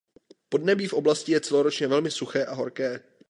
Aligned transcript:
Podnebí 0.49 0.87
v 0.87 0.93
oblasti 0.93 1.31
je 1.31 1.41
celoročně 1.41 1.87
velmi 1.87 2.11
suché 2.11 2.45
a 2.45 2.53
horké. 2.53 3.03